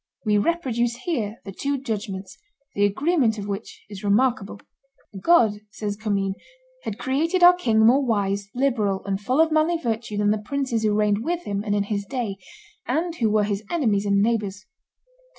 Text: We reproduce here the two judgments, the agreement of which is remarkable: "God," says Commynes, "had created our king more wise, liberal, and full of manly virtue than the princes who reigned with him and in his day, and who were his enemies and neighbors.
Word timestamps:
We 0.25 0.39
reproduce 0.39 0.95
here 1.03 1.37
the 1.45 1.51
two 1.51 1.77
judgments, 1.79 2.35
the 2.73 2.85
agreement 2.85 3.37
of 3.37 3.47
which 3.47 3.85
is 3.87 4.03
remarkable: 4.03 4.59
"God," 5.21 5.61
says 5.69 5.95
Commynes, 5.95 6.33
"had 6.81 6.97
created 6.97 7.43
our 7.43 7.53
king 7.53 7.85
more 7.85 8.03
wise, 8.03 8.49
liberal, 8.55 9.05
and 9.05 9.21
full 9.21 9.39
of 9.39 9.51
manly 9.51 9.77
virtue 9.77 10.17
than 10.17 10.31
the 10.31 10.39
princes 10.39 10.81
who 10.81 10.95
reigned 10.95 11.23
with 11.23 11.43
him 11.43 11.61
and 11.63 11.75
in 11.75 11.83
his 11.83 12.03
day, 12.03 12.37
and 12.87 13.13
who 13.17 13.29
were 13.29 13.43
his 13.43 13.63
enemies 13.69 14.07
and 14.07 14.23
neighbors. 14.23 14.65